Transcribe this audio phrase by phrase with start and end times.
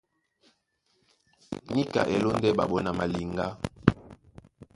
[1.73, 3.47] Níka e lóndɛ́ ɓaɓɔ́ na maliŋgá.